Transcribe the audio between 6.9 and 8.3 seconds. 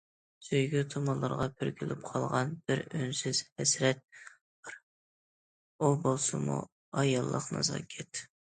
ئاياللىق نازاكەت.